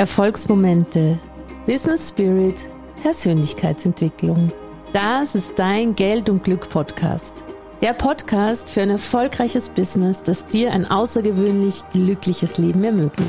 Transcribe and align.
Erfolgsmomente, 0.00 1.18
Business 1.66 2.08
Spirit, 2.08 2.66
Persönlichkeitsentwicklung. 3.02 4.50
Das 4.94 5.34
ist 5.34 5.58
dein 5.58 5.94
Geld 5.94 6.30
und 6.30 6.42
Glück 6.42 6.70
Podcast. 6.70 7.44
Der 7.82 7.92
Podcast 7.92 8.70
für 8.70 8.80
ein 8.80 8.88
erfolgreiches 8.88 9.68
Business, 9.68 10.22
das 10.22 10.46
dir 10.46 10.72
ein 10.72 10.90
außergewöhnlich 10.90 11.82
glückliches 11.92 12.56
Leben 12.56 12.82
ermöglicht. 12.82 13.28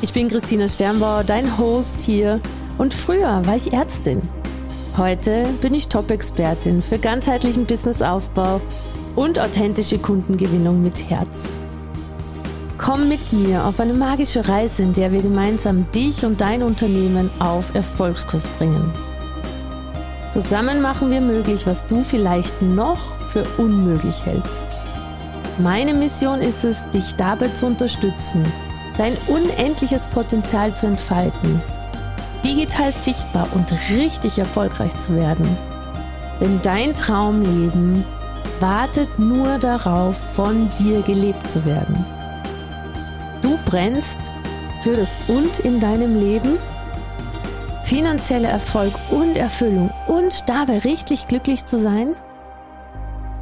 Ich 0.00 0.12
bin 0.12 0.28
Christina 0.28 0.68
Sternbauer, 0.68 1.24
dein 1.24 1.58
Host 1.58 2.00
hier 2.02 2.40
und 2.78 2.94
früher 2.94 3.44
war 3.44 3.56
ich 3.56 3.72
Ärztin. 3.72 4.22
Heute 4.96 5.48
bin 5.60 5.74
ich 5.74 5.88
Top-Expertin 5.88 6.80
für 6.80 7.00
ganzheitlichen 7.00 7.66
Businessaufbau 7.66 8.60
und 9.16 9.40
authentische 9.40 9.98
Kundengewinnung 9.98 10.80
mit 10.80 11.10
Herz. 11.10 11.58
Komm 12.78 13.08
mit 13.08 13.32
mir 13.32 13.64
auf 13.64 13.80
eine 13.80 13.92
magische 13.92 14.48
Reise, 14.48 14.84
in 14.84 14.92
der 14.92 15.10
wir 15.10 15.20
gemeinsam 15.20 15.90
dich 15.90 16.24
und 16.24 16.40
dein 16.40 16.62
Unternehmen 16.62 17.28
auf 17.40 17.74
Erfolgskurs 17.74 18.46
bringen. 18.56 18.92
Zusammen 20.30 20.80
machen 20.80 21.10
wir 21.10 21.20
möglich, 21.20 21.66
was 21.66 21.86
du 21.86 22.02
vielleicht 22.02 22.62
noch 22.62 23.00
für 23.28 23.44
unmöglich 23.58 24.24
hältst. 24.24 24.64
Meine 25.58 25.92
Mission 25.92 26.40
ist 26.40 26.64
es, 26.64 26.88
dich 26.90 27.16
dabei 27.16 27.48
zu 27.48 27.66
unterstützen, 27.66 28.44
dein 28.96 29.16
unendliches 29.26 30.06
Potenzial 30.06 30.74
zu 30.76 30.86
entfalten, 30.86 31.60
digital 32.44 32.92
sichtbar 32.92 33.48
und 33.54 33.72
richtig 33.90 34.38
erfolgreich 34.38 34.96
zu 34.96 35.16
werden. 35.16 35.46
Denn 36.40 36.60
dein 36.62 36.94
Traumleben 36.94 38.04
wartet 38.60 39.18
nur 39.18 39.58
darauf, 39.58 40.16
von 40.36 40.68
dir 40.78 41.02
gelebt 41.02 41.50
zu 41.50 41.64
werden. 41.64 42.06
Brennst 43.68 44.16
für 44.80 44.94
das 44.94 45.18
Und 45.28 45.58
in 45.58 45.78
deinem 45.78 46.18
Leben, 46.18 46.56
finanzieller 47.84 48.48
Erfolg 48.48 48.94
und 49.10 49.36
Erfüllung 49.36 49.90
und 50.06 50.48
dabei 50.48 50.78
richtig 50.78 51.28
glücklich 51.28 51.66
zu 51.66 51.76
sein? 51.76 52.16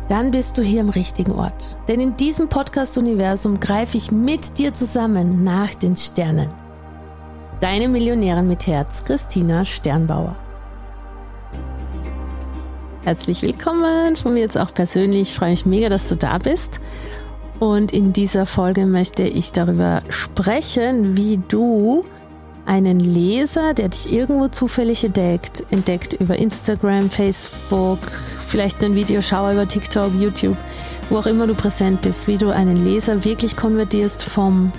Dann 0.08 0.32
bist 0.32 0.58
du 0.58 0.62
hier 0.62 0.80
im 0.80 0.88
richtigen 0.88 1.30
Ort. 1.30 1.76
Denn 1.86 2.00
in 2.00 2.16
diesem 2.16 2.48
Podcast-Universum 2.48 3.60
greife 3.60 3.96
ich 3.96 4.10
mit 4.10 4.58
dir 4.58 4.74
zusammen 4.74 5.44
nach 5.44 5.76
den 5.76 5.94
Sternen. 5.94 6.50
Deine 7.60 7.86
Millionärin 7.86 8.48
mit 8.48 8.66
Herz, 8.66 9.04
Christina 9.04 9.64
Sternbauer. 9.64 10.34
Herzlich 13.04 13.42
willkommen 13.42 14.16
von 14.16 14.34
mir 14.34 14.40
jetzt 14.40 14.58
auch 14.58 14.74
persönlich. 14.74 15.30
Ich 15.30 15.34
freue 15.36 15.50
mich 15.50 15.66
mega, 15.66 15.88
dass 15.88 16.08
du 16.08 16.16
da 16.16 16.38
bist. 16.38 16.80
Und 17.58 17.92
in 17.92 18.12
dieser 18.12 18.46
Folge 18.46 18.86
möchte 18.86 19.22
ich 19.22 19.52
darüber 19.52 20.02
sprechen, 20.10 21.16
wie 21.16 21.40
du 21.48 22.04
einen 22.66 23.00
Leser, 23.00 23.74
der 23.74 23.88
dich 23.88 24.12
irgendwo 24.12 24.48
zufällig 24.48 25.04
entdeckt, 25.04 25.64
entdeckt 25.70 26.14
über 26.14 26.36
Instagram, 26.36 27.08
Facebook, 27.08 28.00
vielleicht 28.46 28.82
einen 28.82 28.94
Videoschauer 28.94 29.52
über 29.52 29.68
TikTok, 29.68 30.12
YouTube, 30.14 30.56
wo 31.08 31.18
auch 31.18 31.26
immer 31.26 31.46
du 31.46 31.54
präsent 31.54 32.02
bist, 32.02 32.26
wie 32.26 32.36
du 32.36 32.50
einen 32.50 32.84
Leser 32.84 33.24
wirklich 33.24 33.56
konvertierst 33.56 34.22
vom 34.22 34.72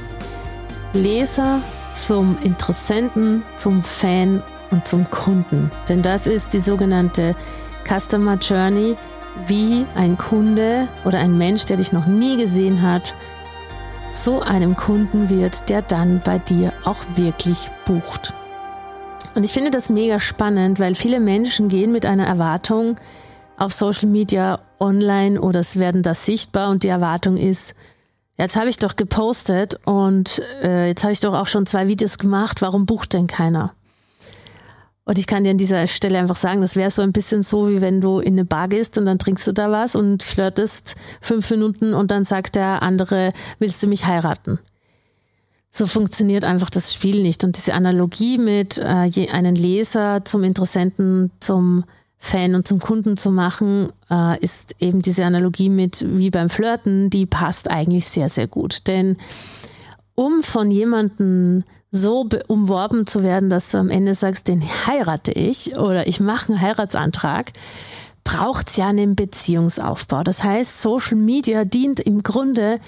Leser 0.94 1.62
zum 1.94 2.38
Interessenten, 2.44 3.44
zum 3.56 3.82
Fan 3.82 4.44
und 4.70 4.86
zum 4.86 5.10
Kunden. 5.10 5.72
Denn 5.88 6.02
das 6.02 6.28
ist 6.28 6.54
die 6.54 6.60
sogenannte 6.60 7.36
Customer 7.88 8.36
Journey, 8.36 8.98
wie 9.46 9.86
ein 9.96 10.18
Kunde 10.18 10.88
oder 11.06 11.20
ein 11.20 11.38
Mensch, 11.38 11.66
der 11.66 11.78
dich 11.78 11.92
noch 11.92 12.06
nie 12.06 12.38
gesehen 12.38 12.82
hat, 12.82 13.16
zu 14.14 14.42
einem 14.42 14.76
Kunden 14.76 15.30
wird, 15.30 15.70
der 15.70 15.82
dann 15.82 16.22
bei 16.24 16.40
dir 16.40 16.74
auch 16.84 16.98
wirklich 17.16 17.70
bucht. 17.86 18.34
Und 19.36 19.44
ich 19.44 19.52
finde 19.52 19.70
das 19.70 19.90
mega 19.90 20.20
spannend, 20.20 20.80
weil 20.80 20.96
viele 20.96 21.20
Menschen 21.20 21.68
gehen 21.68 21.92
mit 21.92 22.06
einer 22.06 22.26
Erwartung 22.26 22.96
auf 23.58 23.74
Social 23.74 24.10
Media 24.10 24.60
online 24.80 25.40
oder 25.40 25.60
es 25.60 25.78
werden 25.78 26.02
da 26.02 26.14
sichtbar 26.14 26.70
und 26.70 26.84
die 26.84 26.88
Erwartung 26.88 27.38
ist, 27.38 27.76
jetzt 28.38 28.56
habe 28.56 28.70
ich 28.70 28.78
doch 28.78 28.96
gepostet 28.96 29.80
und 29.86 30.42
äh, 30.64 30.88
jetzt 30.88 31.04
habe 31.04 31.14
ich 31.14 31.20
doch 31.20 31.34
auch 31.34 31.48
schon 31.48 31.66
zwei 31.66 31.88
Videos 31.88 32.18
gemacht, 32.18 32.62
warum 32.62 32.86
bucht 32.86 33.14
denn 33.14 33.28
keiner? 33.28 33.74
Und 35.08 35.18
ich 35.18 35.26
kann 35.26 35.46
dir 35.46 35.52
an 35.52 35.58
dieser 35.58 35.88
Stelle 35.88 36.20
einfach 36.20 36.36
sagen, 36.36 36.60
das 36.60 36.76
wäre 36.76 36.92
so 36.92 37.02
ein 37.02 37.14
bisschen 37.14 37.42
so, 37.42 37.70
wie 37.70 37.80
wenn 37.80 38.02
du 38.02 38.20
in 38.20 38.34
eine 38.34 38.44
Bar 38.44 38.68
gehst 38.68 38.98
und 38.98 39.06
dann 39.06 39.18
trinkst 39.18 39.48
du 39.48 39.54
da 39.54 39.72
was 39.72 39.96
und 39.96 40.22
flirtest 40.22 40.98
fünf 41.22 41.50
Minuten 41.50 41.94
und 41.94 42.12
dann 42.12 42.26
sagt 42.26 42.58
der 42.58 42.82
andere, 42.82 43.32
willst 43.58 43.82
du 43.82 43.88
mich 43.88 44.06
heiraten? 44.06 44.60
So 45.72 45.88
funktioniert 45.88 46.44
einfach 46.44 46.70
das 46.70 46.94
Spiel 46.94 47.22
nicht. 47.22 47.46
Und 47.46 47.56
diese 47.56 47.74
Analogie 47.74 48.38
mit 48.38 48.80
äh, 48.80 49.30
einen 49.32 49.56
Leser 49.56 50.26
zum 50.26 50.44
Interessenten, 50.44 51.32
zum 51.40 51.86
Fan 52.18 52.54
und 52.54 52.68
zum 52.68 52.80
Kunden 52.80 53.16
zu 53.16 53.32
machen, 53.32 53.94
äh, 54.10 54.38
ist 54.42 54.76
eben 54.80 55.02
diese 55.02 55.24
Analogie 55.24 55.70
mit 55.70 56.04
wie 56.06 56.32
beim 56.32 56.50
Flirten, 56.50 57.10
die 57.10 57.26
passt 57.26 57.72
eigentlich 57.72 58.08
sehr, 58.08 58.28
sehr 58.28 58.48
gut. 58.48 58.88
Denn 58.88 59.16
um 60.16 60.44
von 60.44 60.70
jemandem 60.70 61.64
so 61.92 62.28
umworben 62.48 63.08
zu 63.08 63.24
werden, 63.24 63.50
dass 63.50 63.72
du 63.72 63.78
am 63.78 63.90
Ende 63.90 64.14
sagst, 64.14 64.48
den 64.48 64.62
heirate 64.62 65.32
ich 65.32 65.78
oder 65.78 66.08
ich 66.08 66.20
mache 66.20 66.52
einen 66.52 66.62
Heiratsantrag, 66.62 67.54
braucht 68.24 68.70
es 68.70 68.78
ja 68.78 68.88
einen 68.88 69.16
Beziehungsaufbau. 69.16 70.24
Das 70.24 70.44
heißt, 70.44 70.82
Social 70.82 71.18
Media 71.18 71.64
dient 71.64 72.00
im 72.00 72.24
Grunde 72.24 72.80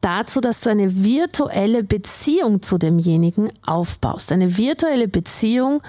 dazu, 0.00 0.40
dass 0.40 0.62
du 0.62 0.70
eine 0.70 1.04
virtuelle 1.04 1.84
Beziehung 1.84 2.62
zu 2.62 2.78
demjenigen 2.78 3.50
aufbaust. 3.64 4.32
Eine 4.32 4.56
virtuelle 4.56 5.08
Beziehung 5.08 5.82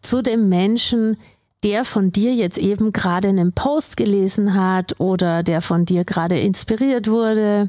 zu 0.00 0.22
dem 0.22 0.48
Menschen, 0.48 1.18
der 1.62 1.84
von 1.84 2.10
dir 2.10 2.34
jetzt 2.34 2.58
eben 2.58 2.92
gerade 2.92 3.28
einen 3.28 3.52
Post 3.52 3.96
gelesen 3.96 4.54
hat 4.54 4.98
oder 4.98 5.42
der 5.42 5.60
von 5.60 5.84
dir 5.84 6.04
gerade 6.04 6.38
inspiriert 6.38 7.08
wurde 7.08 7.68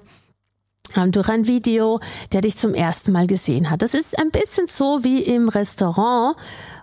durch 0.93 1.29
ein 1.29 1.47
Video, 1.47 1.99
der 2.31 2.41
dich 2.41 2.57
zum 2.57 2.73
ersten 2.73 3.11
Mal 3.11 3.27
gesehen 3.27 3.69
hat. 3.69 3.81
Das 3.81 3.93
ist 3.93 4.17
ein 4.17 4.31
bisschen 4.31 4.67
so 4.67 5.03
wie 5.03 5.21
im 5.21 5.49
Restaurant, 5.49 6.35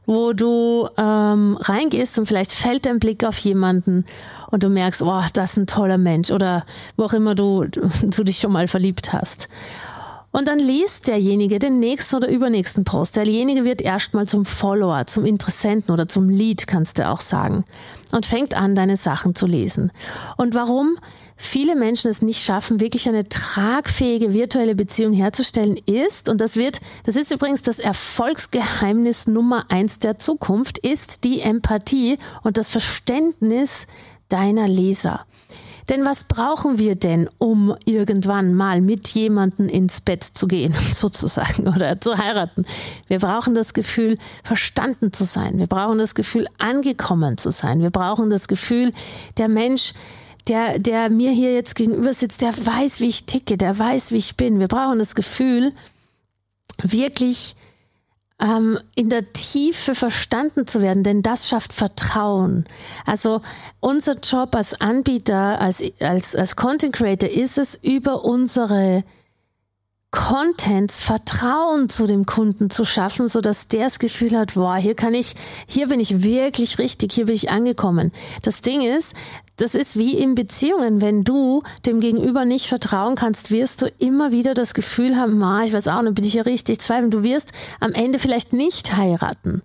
wo 0.07 0.33
du 0.33 0.89
ähm, 0.97 1.57
reingehst 1.61 2.19
und 2.19 2.27
vielleicht 2.27 2.53
fällt 2.53 2.87
dein 2.87 2.99
Blick 2.99 3.25
auf 3.25 3.39
jemanden 3.39 4.05
und 4.51 4.63
du 4.63 4.69
merkst, 4.69 5.03
oh, 5.03 5.23
das 5.33 5.53
ist 5.53 5.57
ein 5.57 5.67
toller 5.67 5.99
Mensch 5.99 6.31
oder 6.31 6.67
wo 6.97 7.05
auch 7.05 7.13
immer 7.13 7.35
du, 7.35 7.65
du 7.65 8.25
dich 8.25 8.39
schon 8.39 8.53
mal 8.53 8.69
verliebt 8.69 9.13
hast. 9.13 9.49
Und 10.33 10.49
dann 10.49 10.59
liest 10.59 11.09
derjenige 11.09 11.59
den 11.59 11.79
nächsten 11.79 12.17
oder 12.17 12.29
übernächsten 12.29 12.85
Post. 12.85 13.17
Derjenige 13.17 13.65
wird 13.65 13.83
erstmal 13.83 14.27
zum 14.27 14.47
Follower, 14.47 15.05
zum 15.07 15.27
Interessenten 15.27 15.93
oder 15.93 16.09
zum 16.09 16.31
Lead, 16.31 16.67
kannst 16.67 16.99
du 16.99 17.07
auch 17.07 17.21
sagen. 17.21 17.65
Und 18.13 18.25
fängt 18.25 18.55
an, 18.55 18.75
deine 18.75 18.97
Sachen 18.97 19.35
zu 19.35 19.47
lesen. 19.47 19.93
Und 20.39 20.55
warum? 20.55 20.97
Viele 21.43 21.75
Menschen 21.75 22.09
es 22.09 22.23
nicht 22.23 22.43
schaffen, 22.43 22.79
wirklich 22.79 23.09
eine 23.09 23.29
tragfähige 23.29 24.33
virtuelle 24.33 24.77
Beziehung 24.77 25.13
herzustellen, 25.13 25.77
ist, 25.87 26.29
und 26.29 26.41
das 26.41 26.57
wird, 26.57 26.81
das 27.05 27.17
ist 27.17 27.33
übrigens 27.33 27.63
das 27.63 27.81
Erfolgsgeheimnis 27.81 29.27
Nummer 29.27 29.67
eins 29.69 29.99
der 29.99 30.19
Zukunft, 30.19 30.79
ist 30.79 31.25
die 31.25 31.41
Empathie 31.41 32.19
und 32.43 32.59
das 32.59 32.71
Verständnis 32.71 33.89
deiner 34.29 34.69
Leser. 34.69 35.27
Denn 35.89 36.05
was 36.05 36.23
brauchen 36.25 36.79
wir 36.79 36.95
denn, 36.95 37.29
um 37.39 37.75
irgendwann 37.87 38.55
mal 38.55 38.81
mit 38.81 39.09
jemandem 39.09 39.69
ins 39.69 40.01
Bett 40.01 40.23
zu 40.23 40.47
gehen, 40.47 40.73
sozusagen, 40.93 41.67
oder 41.67 42.01
zu 42.01 42.17
heiraten? 42.17 42.65
Wir 43.09 43.19
brauchen 43.19 43.57
das 43.57 43.75
Gefühl, 43.75 44.17
verstanden 44.45 45.13
zu 45.13 45.25
sein. 45.25 45.59
Wir 45.59 45.67
brauchen 45.67 45.99
das 45.99 46.15
Gefühl, 46.15 46.47
angekommen 46.59 47.37
zu 47.37 47.51
sein. 47.51 47.83
Wir 47.83 47.91
brauchen 47.91 48.31
das 48.31 48.47
Gefühl, 48.47 48.93
der 49.39 49.49
Mensch, 49.49 49.93
der, 50.49 50.79
der 50.79 51.09
mir 51.09 51.31
hier 51.31 51.55
jetzt 51.55 51.75
gegenüber 51.75 52.13
sitzt, 52.15 52.43
der 52.43 52.55
weiß, 52.55 53.01
wie 53.01 53.09
ich 53.09 53.27
ticke, 53.27 53.57
der 53.57 53.79
weiß, 53.79 54.13
wie 54.13 54.19
ich 54.19 54.37
bin. 54.37 54.59
Wir 54.59 54.69
brauchen 54.69 54.99
das 54.99 55.15
Gefühl, 55.15 55.73
wirklich 56.83 57.55
ähm, 58.41 58.79
in 58.95 59.09
der 59.09 59.33
Tiefe 59.33 59.95
verstanden 59.95 60.67
zu 60.67 60.83
werden, 60.83 61.05
denn 61.05 61.23
das 61.23 61.49
schafft 61.49 61.73
Vertrauen. 61.73 62.65
Also 63.07 63.41
unser 63.81 64.19
Job 64.19 64.55
als 64.55 64.81
Anbieter, 64.81 65.61
als, 65.61 65.83
als, 66.01 66.35
als 66.35 66.57
Content 66.57 66.95
Creator 66.95 67.31
ist 67.31 67.59
es, 67.59 67.75
über 67.77 68.25
unsere 68.25 69.05
Contents 70.13 71.01
Vertrauen 71.01 71.89
zu 71.89 72.07
dem 72.07 72.27
Kunden 72.27 72.69
zu 72.69 72.85
schaffen, 72.85 73.29
so 73.29 73.41
dass 73.41 73.67
der 73.69 73.85
das 73.85 73.99
Gefühl 73.99 74.39
hat, 74.39 74.55
boah, 74.55 74.77
hier 74.77 74.95
kann 74.95 75.15
ich, 75.15 75.35
hier 75.67 75.89
bin 75.89 76.01
ich 76.01 76.23
wirklich 76.23 76.79
richtig, 76.79 77.15
hier 77.15 77.27
bin 77.27 77.35
ich 77.35 77.51
angekommen. 77.51 78.13
Das 78.43 78.61
Ding 78.61 78.83
ist, 78.83 79.15
das 79.57 79.75
ist 79.75 79.99
wie 79.99 80.19
in 80.19 80.35
Beziehungen. 80.35 81.01
Wenn 81.01 81.25
du 81.25 81.63
dem 81.87 82.01
Gegenüber 82.01 82.45
nicht 82.45 82.67
vertrauen 82.67 83.17
kannst, 83.17 83.51
wirst 83.51 83.81
du 83.81 83.87
immer 83.99 84.33
wieder 84.33 84.53
das 84.53 84.75
Gefühl 84.75 85.17
haben, 85.17 85.39
ma, 85.39 85.65
ich 85.65 85.73
weiß 85.73 85.89
auch, 85.89 86.03
dann 86.03 86.15
bin 86.15 86.25
ich 86.25 86.35
ja 86.35 86.43
richtig 86.43 86.81
zweifeln. 86.81 87.11
Du 87.11 87.23
wirst 87.23 87.53
am 87.81 87.93
Ende 87.93 88.19
vielleicht 88.19 88.53
nicht 88.53 88.95
heiraten. 88.95 89.63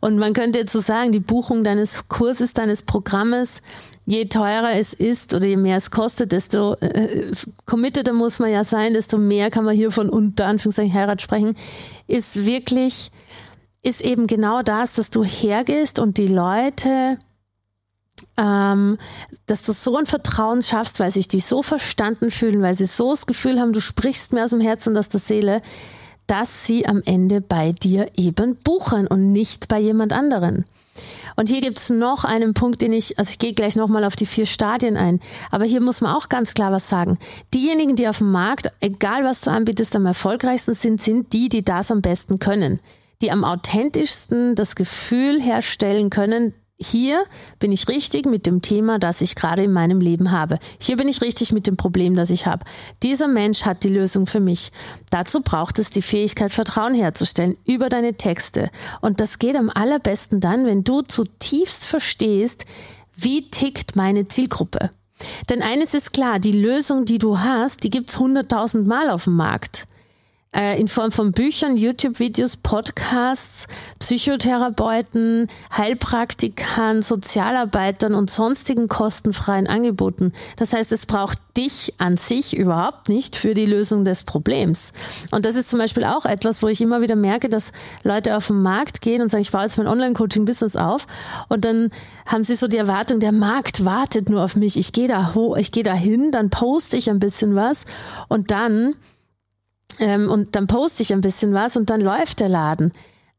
Und 0.00 0.18
man 0.18 0.32
könnte 0.32 0.58
jetzt 0.58 0.72
so 0.72 0.80
sagen, 0.80 1.12
die 1.12 1.20
Buchung 1.20 1.64
deines 1.64 2.08
Kurses, 2.08 2.52
deines 2.52 2.82
Programmes, 2.82 3.62
je 4.06 4.26
teurer 4.26 4.72
es 4.72 4.92
ist 4.92 5.34
oder 5.34 5.46
je 5.46 5.56
mehr 5.56 5.76
es 5.76 5.90
kostet, 5.90 6.32
desto 6.32 6.74
äh, 6.74 7.32
committeter 7.66 8.12
muss 8.12 8.38
man 8.38 8.50
ja 8.50 8.64
sein, 8.64 8.94
desto 8.94 9.18
mehr 9.18 9.50
kann 9.50 9.64
man 9.64 9.74
hier 9.74 9.90
von 9.90 10.08
unter 10.08 10.46
Anführungszeichen 10.46 10.92
Heirat 10.92 11.22
sprechen, 11.22 11.56
ist 12.06 12.44
wirklich, 12.46 13.10
ist 13.82 14.00
eben 14.00 14.26
genau 14.26 14.62
das, 14.62 14.94
dass 14.94 15.10
du 15.10 15.24
hergehst 15.24 15.98
und 15.98 16.18
die 16.18 16.28
Leute 16.28 17.18
ähm, 18.36 18.98
dass 19.46 19.62
du 19.62 19.72
so 19.72 19.96
ein 19.96 20.06
Vertrauen 20.06 20.62
schaffst, 20.62 21.00
weil 21.00 21.10
sich 21.10 21.28
die 21.28 21.40
so 21.40 21.62
verstanden 21.62 22.30
fühlen, 22.30 22.62
weil 22.62 22.74
sie 22.74 22.84
so 22.84 23.10
das 23.10 23.26
Gefühl 23.26 23.60
haben, 23.60 23.72
du 23.72 23.80
sprichst 23.80 24.32
mehr 24.32 24.44
aus 24.44 24.50
dem 24.50 24.60
Herzen 24.60 24.90
und 24.90 24.98
aus 24.98 25.08
der 25.08 25.20
Seele, 25.20 25.62
dass 26.30 26.66
sie 26.66 26.86
am 26.86 27.02
Ende 27.04 27.40
bei 27.40 27.72
dir 27.72 28.08
eben 28.16 28.56
buchen 28.56 29.06
und 29.06 29.32
nicht 29.32 29.68
bei 29.68 29.78
jemand 29.80 30.12
anderen. 30.12 30.64
Und 31.36 31.48
hier 31.48 31.60
gibt 31.60 31.78
es 31.78 31.90
noch 31.90 32.24
einen 32.24 32.54
Punkt, 32.54 32.82
den 32.82 32.92
ich, 32.92 33.18
also 33.18 33.30
ich 33.30 33.38
gehe 33.38 33.54
gleich 33.54 33.74
nochmal 33.74 34.04
auf 34.04 34.16
die 34.16 34.26
vier 34.26 34.46
Stadien 34.46 34.96
ein, 34.96 35.20
aber 35.50 35.64
hier 35.64 35.80
muss 35.80 36.00
man 36.00 36.14
auch 36.14 36.28
ganz 36.28 36.54
klar 36.54 36.72
was 36.72 36.88
sagen. 36.88 37.18
Diejenigen, 37.54 37.96
die 37.96 38.08
auf 38.08 38.18
dem 38.18 38.30
Markt, 38.30 38.70
egal 38.80 39.24
was 39.24 39.40
du 39.40 39.50
anbietest, 39.50 39.96
am 39.96 40.06
erfolgreichsten 40.06 40.74
sind, 40.74 41.00
sind 41.00 41.32
die, 41.32 41.48
die 41.48 41.64
das 41.64 41.90
am 41.90 42.02
besten 42.02 42.38
können 42.38 42.80
die 43.20 43.30
am 43.30 43.44
authentischsten 43.44 44.54
das 44.54 44.76
Gefühl 44.76 45.40
herstellen 45.40 46.10
können, 46.10 46.54
hier 46.80 47.24
bin 47.58 47.72
ich 47.72 47.88
richtig 47.88 48.24
mit 48.24 48.46
dem 48.46 48.62
Thema, 48.62 48.98
das 48.98 49.20
ich 49.20 49.34
gerade 49.34 49.62
in 49.62 49.72
meinem 49.72 50.00
Leben 50.00 50.30
habe. 50.30 50.58
Hier 50.80 50.96
bin 50.96 51.08
ich 51.08 51.20
richtig 51.20 51.52
mit 51.52 51.66
dem 51.66 51.76
Problem, 51.76 52.16
das 52.16 52.30
ich 52.30 52.46
habe. 52.46 52.64
Dieser 53.02 53.28
Mensch 53.28 53.66
hat 53.66 53.84
die 53.84 53.88
Lösung 53.88 54.26
für 54.26 54.40
mich. 54.40 54.72
Dazu 55.10 55.42
braucht 55.42 55.78
es 55.78 55.90
die 55.90 56.00
Fähigkeit, 56.00 56.52
Vertrauen 56.52 56.94
herzustellen 56.94 57.58
über 57.66 57.90
deine 57.90 58.14
Texte. 58.14 58.70
Und 59.02 59.20
das 59.20 59.38
geht 59.38 59.56
am 59.56 59.68
allerbesten 59.68 60.40
dann, 60.40 60.64
wenn 60.64 60.82
du 60.82 61.02
zutiefst 61.02 61.84
verstehst, 61.84 62.64
wie 63.14 63.50
tickt 63.50 63.94
meine 63.94 64.28
Zielgruppe. 64.28 64.90
Denn 65.50 65.62
eines 65.62 65.92
ist 65.92 66.14
klar, 66.14 66.38
die 66.38 66.52
Lösung, 66.52 67.04
die 67.04 67.18
du 67.18 67.40
hast, 67.40 67.84
die 67.84 67.90
gibt's 67.90 68.18
hunderttausend 68.18 68.86
Mal 68.86 69.10
auf 69.10 69.24
dem 69.24 69.36
Markt. 69.36 69.86
Äh, 70.52 70.80
in 70.80 70.88
Form 70.88 71.12
von 71.12 71.30
Büchern, 71.30 71.76
YouTube-Videos, 71.76 72.56
Podcasts, 72.56 73.68
Psychotherapeuten, 74.00 75.48
Heilpraktikern, 75.76 77.02
Sozialarbeitern 77.02 78.16
und 78.16 78.30
sonstigen 78.30 78.88
kostenfreien 78.88 79.68
Angeboten. 79.68 80.32
Das 80.56 80.72
heißt, 80.72 80.90
es 80.90 81.06
braucht 81.06 81.38
dich 81.56 81.94
an 81.98 82.16
sich 82.16 82.56
überhaupt 82.56 83.08
nicht 83.08 83.36
für 83.36 83.54
die 83.54 83.64
Lösung 83.64 84.04
des 84.04 84.24
Problems. 84.24 84.92
Und 85.30 85.44
das 85.44 85.54
ist 85.54 85.70
zum 85.70 85.78
Beispiel 85.78 86.02
auch 86.02 86.24
etwas, 86.24 86.64
wo 86.64 86.66
ich 86.66 86.80
immer 86.80 87.00
wieder 87.00 87.14
merke, 87.14 87.48
dass 87.48 87.70
Leute 88.02 88.36
auf 88.36 88.48
den 88.48 88.60
Markt 88.60 89.02
gehen 89.02 89.22
und 89.22 89.28
sagen, 89.28 89.42
ich 89.42 89.52
baue 89.52 89.62
jetzt 89.62 89.78
mein 89.78 89.86
Online-Coaching-Business 89.86 90.74
auf 90.74 91.06
und 91.48 91.64
dann 91.64 91.90
haben 92.26 92.42
sie 92.42 92.56
so 92.56 92.66
die 92.66 92.76
Erwartung, 92.76 93.20
der 93.20 93.32
Markt 93.32 93.84
wartet 93.84 94.28
nur 94.28 94.42
auf 94.42 94.56
mich. 94.56 94.76
Ich 94.76 94.92
gehe 94.92 95.06
da 95.06 95.32
hoch, 95.32 95.56
ich 95.56 95.70
gehe 95.70 95.84
da 95.84 95.94
hin, 95.94 96.32
dann 96.32 96.50
poste 96.50 96.96
ich 96.96 97.08
ein 97.08 97.20
bisschen 97.20 97.54
was 97.54 97.84
und 98.26 98.50
dann 98.50 98.96
ähm, 100.00 100.28
und 100.30 100.56
dann 100.56 100.66
poste 100.66 101.02
ich 101.02 101.12
ein 101.12 101.20
bisschen 101.20 101.52
was 101.52 101.76
und 101.76 101.90
dann 101.90 102.00
läuft 102.00 102.40
der 102.40 102.48
Laden. 102.48 102.92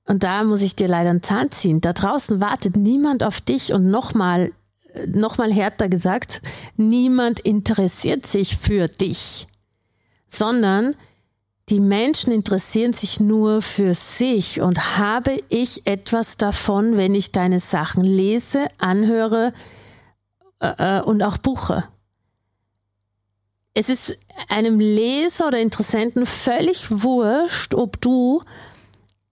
Und 0.05 0.23
da 0.23 0.43
muss 0.43 0.61
ich 0.61 0.75
dir 0.75 0.87
leider 0.87 1.09
einen 1.09 1.23
Zahn 1.23 1.51
ziehen. 1.51 1.81
Da 1.81 1.93
draußen 1.93 2.39
wartet 2.39 2.75
niemand 2.75 3.23
auf 3.23 3.41
dich 3.41 3.73
und 3.73 3.89
nochmal, 3.89 4.51
äh, 4.93 5.07
nochmal 5.07 5.51
härter 5.51 5.89
gesagt, 5.89 6.41
niemand 6.77 7.39
interessiert 7.39 8.25
sich 8.25 8.57
für 8.57 8.87
dich, 8.87 9.47
sondern 10.27 10.95
die 11.69 11.79
Menschen 11.79 12.31
interessieren 12.33 12.93
sich 12.93 13.19
nur 13.19 13.61
für 13.61 13.93
sich 13.93 14.61
und 14.61 14.97
habe 14.97 15.37
ich 15.49 15.87
etwas 15.87 16.37
davon, 16.37 16.97
wenn 16.97 17.15
ich 17.15 17.31
deine 17.31 17.59
Sachen 17.59 18.03
lese, 18.03 18.67
anhöre 18.77 19.53
äh, 20.59 20.99
äh 20.99 21.01
und 21.01 21.23
auch 21.23 21.37
buche 21.37 21.85
es 23.73 23.89
ist 23.89 24.19
einem 24.49 24.79
Leser 24.79 25.47
oder 25.47 25.59
Interessenten 25.59 26.25
völlig 26.25 26.87
wurscht, 26.89 27.73
ob 27.73 28.01
du 28.01 28.41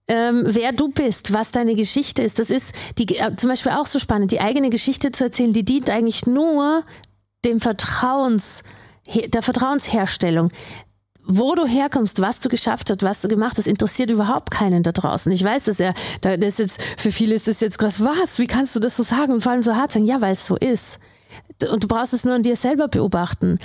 ähm, 0.08 0.42
wer 0.44 0.72
du 0.72 0.88
bist, 0.88 1.32
was 1.32 1.52
deine 1.52 1.76
Geschichte 1.76 2.24
ist. 2.24 2.40
Das 2.40 2.50
ist 2.50 2.74
die, 2.98 3.16
äh, 3.16 3.36
zum 3.36 3.48
Beispiel 3.48 3.70
auch 3.72 3.86
so 3.86 4.00
spannend, 4.00 4.32
die 4.32 4.40
eigene 4.40 4.68
Geschichte 4.68 5.12
zu 5.12 5.24
erzählen, 5.24 5.52
die 5.52 5.64
dient 5.64 5.88
eigentlich 5.88 6.26
nur 6.26 6.82
dem 7.44 7.60
Vertrauens, 7.60 8.64
der 9.06 9.42
Vertrauensherstellung. 9.42 10.48
Wo 11.24 11.54
du 11.54 11.64
herkommst, 11.64 12.20
was 12.20 12.40
du 12.40 12.48
geschafft 12.48 12.90
hast, 12.90 13.04
was 13.04 13.20
du 13.20 13.28
gemacht 13.28 13.56
hast, 13.56 13.68
interessiert 13.68 14.10
überhaupt 14.10 14.50
keinen 14.50 14.82
da 14.82 14.90
draußen. 14.90 15.30
Ich 15.30 15.44
weiß, 15.44 15.64
dass 15.64 15.78
er, 15.78 15.94
das 16.22 16.38
ist 16.38 16.58
jetzt, 16.58 16.82
für 16.96 17.12
viele 17.12 17.36
ist 17.36 17.46
das 17.46 17.60
jetzt 17.60 17.78
krass, 17.78 18.02
was, 18.02 18.40
wie 18.40 18.48
kannst 18.48 18.74
du 18.74 18.80
das 18.80 18.96
so 18.96 19.04
sagen 19.04 19.34
und 19.34 19.42
vor 19.42 19.52
allem 19.52 19.62
so 19.62 19.76
hart 19.76 19.92
sagen? 19.92 20.06
Ja, 20.06 20.20
weil 20.20 20.32
es 20.32 20.44
so 20.44 20.56
ist. 20.56 20.98
Und 21.70 21.84
du 21.84 21.88
brauchst 21.88 22.14
es 22.14 22.24
nur 22.24 22.34
an 22.34 22.42
dir 22.42 22.56
selber 22.56 22.88
beobachten 22.88 23.60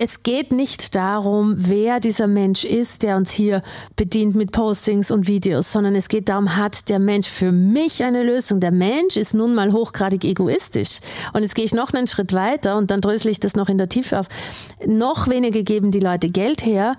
es 0.00 0.22
geht 0.22 0.52
nicht 0.52 0.94
darum, 0.94 1.54
wer 1.56 1.98
dieser 1.98 2.28
Mensch 2.28 2.62
ist, 2.64 3.02
der 3.02 3.16
uns 3.16 3.32
hier 3.32 3.62
bedient 3.96 4.36
mit 4.36 4.52
Postings 4.52 5.10
und 5.10 5.26
Videos, 5.26 5.72
sondern 5.72 5.96
es 5.96 6.08
geht 6.08 6.28
darum, 6.28 6.54
hat 6.54 6.88
der 6.88 7.00
Mensch 7.00 7.26
für 7.26 7.50
mich 7.50 8.04
eine 8.04 8.22
Lösung. 8.22 8.60
Der 8.60 8.70
Mensch 8.70 9.16
ist 9.16 9.34
nun 9.34 9.56
mal 9.56 9.72
hochgradig 9.72 10.24
egoistisch. 10.24 11.00
Und 11.32 11.42
jetzt 11.42 11.56
gehe 11.56 11.64
ich 11.64 11.74
noch 11.74 11.92
einen 11.92 12.06
Schritt 12.06 12.32
weiter 12.32 12.76
und 12.76 12.92
dann 12.92 13.00
drösel 13.00 13.32
ich 13.32 13.40
das 13.40 13.56
noch 13.56 13.68
in 13.68 13.76
der 13.76 13.88
Tiefe 13.88 14.20
auf. 14.20 14.28
Noch 14.86 15.26
weniger 15.26 15.64
geben 15.64 15.90
die 15.90 15.98
Leute 15.98 16.28
Geld 16.28 16.64
her 16.64 16.96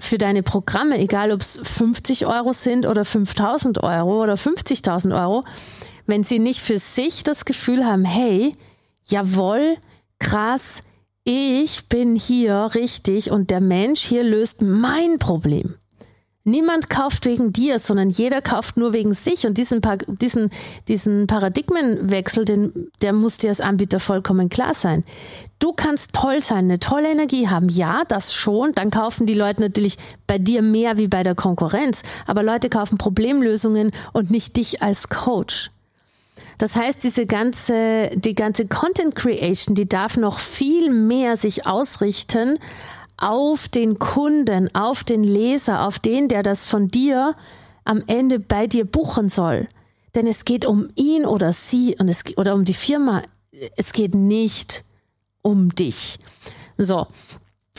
für 0.00 0.18
deine 0.18 0.42
Programme, 0.42 0.98
egal 0.98 1.30
ob 1.30 1.42
es 1.42 1.60
50 1.62 2.26
Euro 2.26 2.52
sind 2.52 2.86
oder 2.86 3.04
5000 3.04 3.84
Euro 3.84 4.20
oder 4.20 4.34
50.000 4.34 5.16
Euro, 5.16 5.44
wenn 6.06 6.24
sie 6.24 6.40
nicht 6.40 6.58
für 6.58 6.80
sich 6.80 7.22
das 7.22 7.44
Gefühl 7.44 7.84
haben, 7.84 8.04
hey, 8.04 8.50
jawohl, 9.04 9.76
krass, 10.18 10.80
ich 11.24 11.88
bin 11.88 12.16
hier 12.16 12.70
richtig 12.74 13.30
und 13.30 13.50
der 13.50 13.60
Mensch 13.60 14.00
hier 14.00 14.24
löst 14.24 14.62
mein 14.62 15.18
Problem. 15.18 15.76
Niemand 16.44 16.90
kauft 16.90 17.24
wegen 17.24 17.52
dir, 17.52 17.78
sondern 17.78 18.10
jeder 18.10 18.42
kauft 18.42 18.76
nur 18.76 18.92
wegen 18.92 19.12
sich. 19.12 19.46
Und 19.46 19.58
diesen, 19.58 19.80
diesen, 20.08 20.50
diesen 20.88 21.28
Paradigmenwechsel, 21.28 22.44
den, 22.44 22.90
der 23.00 23.12
muss 23.12 23.38
dir 23.38 23.50
als 23.50 23.60
Anbieter 23.60 24.00
vollkommen 24.00 24.48
klar 24.48 24.74
sein. 24.74 25.04
Du 25.60 25.72
kannst 25.72 26.12
toll 26.14 26.40
sein, 26.40 26.64
eine 26.64 26.80
tolle 26.80 27.12
Energie 27.12 27.46
haben. 27.46 27.68
Ja, 27.68 28.02
das 28.08 28.34
schon. 28.34 28.72
Dann 28.74 28.90
kaufen 28.90 29.26
die 29.26 29.34
Leute 29.34 29.60
natürlich 29.60 29.98
bei 30.26 30.38
dir 30.38 30.62
mehr 30.62 30.96
wie 30.96 31.06
bei 31.06 31.22
der 31.22 31.36
Konkurrenz. 31.36 32.02
Aber 32.26 32.42
Leute 32.42 32.68
kaufen 32.68 32.98
Problemlösungen 32.98 33.92
und 34.12 34.32
nicht 34.32 34.56
dich 34.56 34.82
als 34.82 35.08
Coach. 35.08 35.70
Das 36.62 36.76
heißt, 36.76 37.02
diese 37.02 37.26
ganze, 37.26 38.10
die 38.14 38.36
ganze 38.36 38.68
Content 38.68 39.16
Creation, 39.16 39.74
die 39.74 39.88
darf 39.88 40.16
noch 40.16 40.38
viel 40.38 40.92
mehr 40.92 41.36
sich 41.36 41.66
ausrichten 41.66 42.60
auf 43.16 43.66
den 43.66 43.98
Kunden, 43.98 44.72
auf 44.72 45.02
den 45.02 45.24
Leser, 45.24 45.84
auf 45.84 45.98
den, 45.98 46.28
der 46.28 46.44
das 46.44 46.68
von 46.68 46.86
dir 46.86 47.34
am 47.84 48.04
Ende 48.06 48.38
bei 48.38 48.68
dir 48.68 48.84
buchen 48.84 49.28
soll. 49.28 49.66
Denn 50.14 50.28
es 50.28 50.44
geht 50.44 50.64
um 50.64 50.88
ihn 50.94 51.26
oder 51.26 51.52
sie 51.52 51.96
und 51.98 52.08
es, 52.08 52.22
oder 52.36 52.54
um 52.54 52.64
die 52.64 52.74
Firma. 52.74 53.22
Es 53.76 53.92
geht 53.92 54.14
nicht 54.14 54.84
um 55.42 55.74
dich. 55.74 56.20
So, 56.78 57.08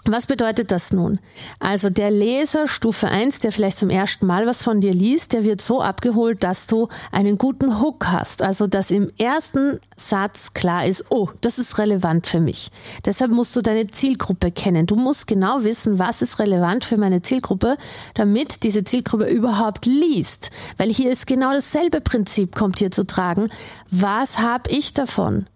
was 0.05 0.27
bedeutet 0.27 0.71
das 0.71 0.91
nun? 0.91 1.19
Also 1.59 1.89
der 1.89 2.11
Leser 2.11 2.67
Stufe 2.67 3.07
1, 3.07 3.39
der 3.39 3.53
vielleicht 3.53 3.77
zum 3.77 3.89
ersten 3.89 4.25
Mal 4.25 4.45
was 4.45 4.61
von 4.61 4.81
dir 4.81 4.93
liest, 4.93 5.31
der 5.31 5.45
wird 5.45 5.61
so 5.61 5.81
abgeholt, 5.81 6.43
dass 6.43 6.67
du 6.67 6.89
einen 7.11 7.37
guten 7.37 7.79
Hook 7.79 8.07
hast. 8.07 8.41
Also 8.41 8.67
dass 8.67 8.91
im 8.91 9.11
ersten 9.17 9.79
Satz 9.95 10.53
klar 10.53 10.85
ist, 10.85 11.05
oh, 11.09 11.29
das 11.39 11.57
ist 11.57 11.77
relevant 11.77 12.27
für 12.27 12.41
mich. 12.41 12.69
Deshalb 13.05 13.31
musst 13.31 13.55
du 13.55 13.61
deine 13.61 13.87
Zielgruppe 13.87 14.51
kennen. 14.51 14.87
Du 14.87 14.97
musst 14.97 15.25
genau 15.25 15.63
wissen, 15.63 15.99
was 15.99 16.21
ist 16.21 16.37
relevant 16.37 16.83
für 16.83 16.97
meine 16.97 17.21
Zielgruppe, 17.21 17.77
damit 18.13 18.63
diese 18.63 18.83
Zielgruppe 18.83 19.29
überhaupt 19.29 19.85
liest. 19.85 20.51
Weil 20.77 20.91
hier 20.91 21.11
ist 21.11 21.27
genau 21.27 21.53
dasselbe 21.53 22.01
Prinzip 22.01 22.55
kommt 22.55 22.79
hier 22.79 22.91
zu 22.91 23.07
tragen. 23.07 23.49
Was 23.89 24.39
habe 24.39 24.69
ich 24.69 24.93
davon? 24.93 25.47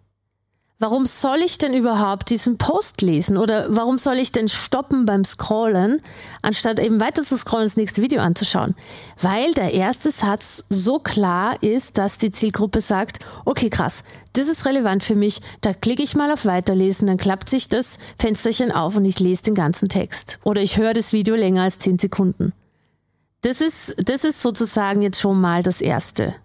Warum 0.79 1.07
soll 1.07 1.39
ich 1.39 1.57
denn 1.57 1.73
überhaupt 1.73 2.29
diesen 2.29 2.59
Post 2.59 3.01
lesen 3.01 3.37
oder 3.37 3.65
warum 3.75 3.97
soll 3.97 4.17
ich 4.17 4.31
denn 4.31 4.47
stoppen 4.47 5.07
beim 5.07 5.23
Scrollen, 5.23 6.03
anstatt 6.43 6.79
eben 6.79 6.99
weiter 6.99 7.23
zu 7.23 7.35
scrollen, 7.35 7.65
das 7.65 7.77
nächste 7.77 8.03
Video 8.03 8.21
anzuschauen? 8.21 8.75
Weil 9.19 9.53
der 9.53 9.73
erste 9.73 10.11
Satz 10.11 10.67
so 10.69 10.99
klar 10.99 11.63
ist, 11.63 11.97
dass 11.97 12.19
die 12.19 12.29
Zielgruppe 12.29 12.79
sagt, 12.79 13.25
okay, 13.43 13.71
krass, 13.71 14.03
das 14.33 14.47
ist 14.47 14.67
relevant 14.67 15.03
für 15.03 15.15
mich, 15.15 15.41
da 15.61 15.73
klicke 15.73 16.03
ich 16.03 16.13
mal 16.13 16.31
auf 16.31 16.45
Weiterlesen, 16.45 17.07
dann 17.07 17.17
klappt 17.17 17.49
sich 17.49 17.69
das 17.69 17.97
Fensterchen 18.19 18.71
auf 18.71 18.95
und 18.95 19.05
ich 19.05 19.19
lese 19.19 19.45
den 19.45 19.55
ganzen 19.55 19.89
Text. 19.89 20.37
Oder 20.43 20.61
ich 20.61 20.77
höre 20.77 20.93
das 20.93 21.11
Video 21.11 21.33
länger 21.33 21.63
als 21.63 21.79
10 21.79 21.97
Sekunden. 21.97 22.53
Das 23.41 23.61
ist, 23.61 23.95
das 23.97 24.23
ist 24.23 24.43
sozusagen 24.43 25.01
jetzt 25.01 25.19
schon 25.19 25.41
mal 25.41 25.63
das 25.63 25.81
Erste. 25.81 26.35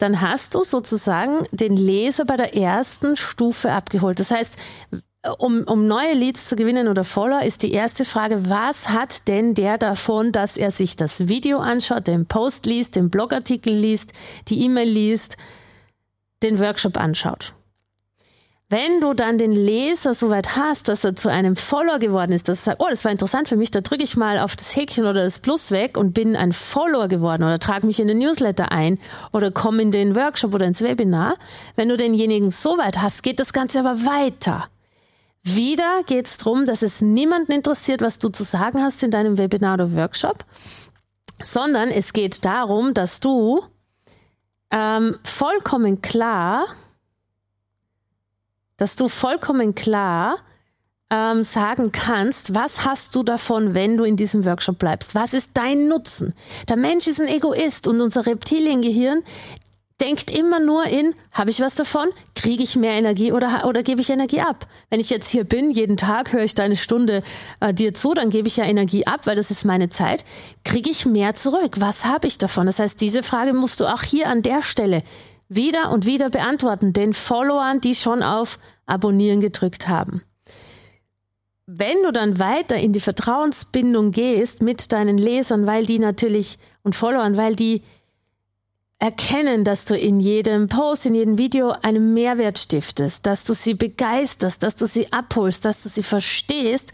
Dann 0.00 0.20
hast 0.20 0.54
du 0.54 0.64
sozusagen 0.64 1.46
den 1.52 1.76
Leser 1.76 2.24
bei 2.24 2.36
der 2.36 2.56
ersten 2.56 3.16
Stufe 3.16 3.70
abgeholt. 3.70 4.18
Das 4.18 4.30
heißt, 4.30 4.56
um, 5.38 5.64
um 5.64 5.86
neue 5.86 6.14
Leads 6.14 6.46
zu 6.46 6.56
gewinnen 6.56 6.88
oder 6.88 7.04
Follower, 7.04 7.42
ist 7.42 7.62
die 7.62 7.72
erste 7.72 8.06
Frage, 8.06 8.48
was 8.48 8.88
hat 8.88 9.28
denn 9.28 9.54
der 9.54 9.76
davon, 9.76 10.32
dass 10.32 10.56
er 10.56 10.70
sich 10.70 10.96
das 10.96 11.28
Video 11.28 11.58
anschaut, 11.58 12.06
den 12.06 12.24
Post 12.24 12.64
liest, 12.64 12.96
den 12.96 13.10
Blogartikel 13.10 13.74
liest, 13.74 14.14
die 14.48 14.64
E-Mail 14.64 14.88
liest, 14.88 15.36
den 16.42 16.58
Workshop 16.58 16.96
anschaut? 16.96 17.52
Wenn 18.72 19.00
du 19.00 19.14
dann 19.14 19.36
den 19.36 19.50
Leser 19.50 20.14
soweit 20.14 20.54
hast, 20.54 20.86
dass 20.86 21.02
er 21.02 21.16
zu 21.16 21.28
einem 21.28 21.56
Follower 21.56 21.98
geworden 21.98 22.30
ist, 22.30 22.48
dass 22.48 22.60
er 22.60 22.64
sagt, 22.70 22.80
oh, 22.80 22.86
das 22.88 23.04
war 23.04 23.10
interessant 23.10 23.48
für 23.48 23.56
mich, 23.56 23.72
da 23.72 23.80
drücke 23.80 24.04
ich 24.04 24.16
mal 24.16 24.38
auf 24.38 24.54
das 24.54 24.76
Häkchen 24.76 25.06
oder 25.06 25.24
das 25.24 25.40
Plus 25.40 25.72
weg 25.72 25.96
und 25.96 26.12
bin 26.12 26.36
ein 26.36 26.52
Follower 26.52 27.08
geworden 27.08 27.42
oder 27.42 27.58
trage 27.58 27.84
mich 27.84 27.98
in 27.98 28.06
den 28.06 28.18
Newsletter 28.18 28.70
ein 28.70 29.00
oder 29.32 29.50
komme 29.50 29.82
in 29.82 29.90
den 29.90 30.14
Workshop 30.14 30.54
oder 30.54 30.66
ins 30.66 30.82
Webinar. 30.82 31.34
Wenn 31.74 31.88
du 31.88 31.96
denjenigen 31.96 32.52
soweit 32.52 32.98
hast, 33.02 33.24
geht 33.24 33.40
das 33.40 33.52
Ganze 33.52 33.80
aber 33.80 34.06
weiter. 34.06 34.68
Wieder 35.42 36.04
geht 36.06 36.26
es 36.26 36.38
darum, 36.38 36.64
dass 36.64 36.82
es 36.82 37.00
niemanden 37.00 37.50
interessiert, 37.50 38.00
was 38.02 38.20
du 38.20 38.28
zu 38.28 38.44
sagen 38.44 38.80
hast 38.80 39.02
in 39.02 39.10
deinem 39.10 39.36
Webinar 39.36 39.74
oder 39.74 39.96
Workshop, 39.96 40.44
sondern 41.42 41.88
es 41.88 42.12
geht 42.12 42.44
darum, 42.44 42.94
dass 42.94 43.18
du 43.18 43.64
ähm, 44.70 45.18
vollkommen 45.24 46.02
klar 46.02 46.66
dass 48.80 48.96
du 48.96 49.08
vollkommen 49.08 49.74
klar 49.74 50.38
ähm, 51.10 51.44
sagen 51.44 51.92
kannst, 51.92 52.54
was 52.54 52.84
hast 52.84 53.14
du 53.14 53.22
davon, 53.22 53.74
wenn 53.74 53.96
du 53.96 54.04
in 54.04 54.16
diesem 54.16 54.46
Workshop 54.46 54.78
bleibst? 54.78 55.14
Was 55.14 55.34
ist 55.34 55.50
dein 55.54 55.88
Nutzen? 55.88 56.34
Der 56.68 56.76
Mensch 56.76 57.06
ist 57.06 57.20
ein 57.20 57.28
Egoist 57.28 57.86
und 57.86 58.00
unser 58.00 58.24
Reptiliengehirn 58.24 59.22
denkt 60.00 60.30
immer 60.30 60.60
nur 60.60 60.84
in, 60.84 61.14
habe 61.32 61.50
ich 61.50 61.60
was 61.60 61.74
davon? 61.74 62.08
Kriege 62.34 62.62
ich 62.62 62.74
mehr 62.76 62.92
Energie 62.92 63.32
oder, 63.32 63.66
oder 63.66 63.82
gebe 63.82 64.00
ich 64.00 64.08
Energie 64.08 64.40
ab? 64.40 64.66
Wenn 64.88 64.98
ich 64.98 65.10
jetzt 65.10 65.28
hier 65.28 65.44
bin, 65.44 65.70
jeden 65.70 65.98
Tag 65.98 66.32
höre 66.32 66.44
ich 66.44 66.54
deine 66.54 66.76
Stunde 66.76 67.22
äh, 67.60 67.74
dir 67.74 67.92
zu, 67.92 68.14
dann 68.14 68.30
gebe 68.30 68.48
ich 68.48 68.56
ja 68.56 68.64
Energie 68.64 69.06
ab, 69.06 69.26
weil 69.26 69.36
das 69.36 69.50
ist 69.50 69.66
meine 69.66 69.90
Zeit. 69.90 70.24
Kriege 70.64 70.88
ich 70.88 71.04
mehr 71.04 71.34
zurück? 71.34 71.76
Was 71.80 72.06
habe 72.06 72.26
ich 72.26 72.38
davon? 72.38 72.64
Das 72.64 72.78
heißt, 72.78 72.98
diese 73.00 73.22
Frage 73.22 73.52
musst 73.52 73.80
du 73.80 73.86
auch 73.86 74.02
hier 74.02 74.28
an 74.28 74.40
der 74.40 74.62
Stelle 74.62 75.02
wieder 75.50 75.90
und 75.90 76.06
wieder 76.06 76.30
beantworten, 76.30 76.94
den 76.94 77.12
Followern, 77.12 77.80
die 77.80 77.94
schon 77.94 78.22
auf 78.22 78.58
Abonnieren 78.86 79.40
gedrückt 79.40 79.88
haben. 79.88 80.22
Wenn 81.66 82.02
du 82.02 82.12
dann 82.12 82.38
weiter 82.38 82.76
in 82.76 82.92
die 82.92 83.00
Vertrauensbindung 83.00 84.12
gehst 84.12 84.62
mit 84.62 84.92
deinen 84.92 85.18
Lesern, 85.18 85.66
weil 85.66 85.86
die 85.86 85.98
natürlich 85.98 86.58
und 86.82 86.96
Followern, 86.96 87.36
weil 87.36 87.54
die 87.54 87.82
erkennen, 88.98 89.64
dass 89.64 89.86
du 89.86 89.96
in 89.96 90.20
jedem 90.20 90.68
Post, 90.68 91.06
in 91.06 91.14
jedem 91.14 91.38
Video 91.38 91.70
einen 91.82 92.12
Mehrwert 92.12 92.58
stiftest, 92.58 93.26
dass 93.26 93.44
du 93.44 93.54
sie 93.54 93.74
begeisterst, 93.74 94.62
dass 94.62 94.76
du 94.76 94.86
sie 94.86 95.12
abholst, 95.12 95.64
dass 95.64 95.82
du 95.82 95.88
sie 95.88 96.02
verstehst, 96.02 96.92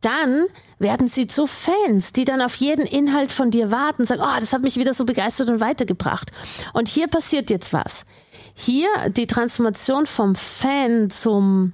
dann 0.00 0.46
werden 0.78 1.08
sie 1.08 1.26
zu 1.26 1.46
Fans, 1.46 2.12
die 2.12 2.24
dann 2.24 2.42
auf 2.42 2.56
jeden 2.56 2.86
Inhalt 2.86 3.32
von 3.32 3.50
dir 3.50 3.70
warten, 3.70 4.04
sagen, 4.04 4.22
oh, 4.22 4.40
das 4.40 4.52
hat 4.52 4.62
mich 4.62 4.76
wieder 4.76 4.94
so 4.94 5.04
begeistert 5.04 5.48
und 5.48 5.60
weitergebracht. 5.60 6.32
Und 6.72 6.88
hier 6.88 7.08
passiert 7.08 7.50
jetzt 7.50 7.72
was. 7.72 8.04
Hier 8.54 8.88
die 9.10 9.26
Transformation 9.26 10.06
vom 10.06 10.34
Fan 10.34 11.10
zum 11.10 11.72